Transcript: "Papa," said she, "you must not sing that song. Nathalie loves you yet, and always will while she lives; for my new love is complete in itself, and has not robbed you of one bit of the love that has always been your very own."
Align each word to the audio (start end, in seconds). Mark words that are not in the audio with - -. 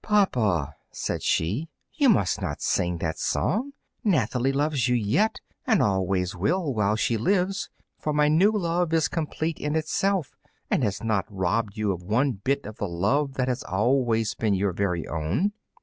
"Papa," 0.03 0.73
said 0.89 1.21
she, 1.21 1.69
"you 1.93 2.09
must 2.09 2.41
not 2.41 2.59
sing 2.59 2.97
that 2.97 3.19
song. 3.19 3.73
Nathalie 4.03 4.51
loves 4.51 4.87
you 4.87 4.95
yet, 4.95 5.39
and 5.67 5.79
always 5.79 6.35
will 6.35 6.73
while 6.73 6.95
she 6.95 7.17
lives; 7.17 7.69
for 7.99 8.11
my 8.11 8.27
new 8.27 8.49
love 8.51 8.91
is 8.95 9.07
complete 9.07 9.59
in 9.59 9.75
itself, 9.75 10.35
and 10.71 10.83
has 10.83 11.03
not 11.03 11.27
robbed 11.29 11.77
you 11.77 11.91
of 11.91 12.01
one 12.01 12.31
bit 12.31 12.65
of 12.65 12.77
the 12.77 12.87
love 12.87 13.35
that 13.35 13.47
has 13.47 13.61
always 13.61 14.33
been 14.33 14.55
your 14.55 14.73
very 14.73 15.07
own." 15.07 15.51